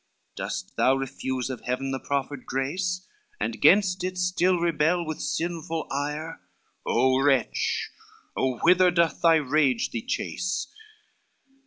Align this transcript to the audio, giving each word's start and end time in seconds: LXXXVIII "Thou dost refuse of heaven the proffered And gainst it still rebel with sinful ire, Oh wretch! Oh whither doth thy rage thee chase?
LXXXVIII 0.39 0.73
"Thou 0.77 0.93
dost 0.95 0.99
refuse 0.99 1.49
of 1.51 1.61
heaven 1.61 1.91
the 1.91 1.99
proffered 1.99 2.43
And 3.39 3.61
gainst 3.61 4.03
it 4.03 4.17
still 4.17 4.57
rebel 4.59 5.05
with 5.05 5.21
sinful 5.21 5.85
ire, 5.91 6.41
Oh 6.87 7.21
wretch! 7.21 7.91
Oh 8.35 8.57
whither 8.63 8.89
doth 8.89 9.21
thy 9.21 9.35
rage 9.35 9.91
thee 9.91 10.01
chase? 10.03 10.65